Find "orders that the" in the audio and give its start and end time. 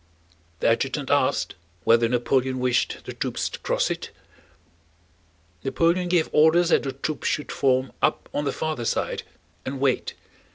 6.31-6.93